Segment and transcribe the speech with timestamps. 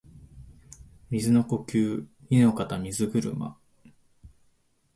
[1.11, 3.55] 水の呼吸弐ノ型水車（にのかたみずぐるま）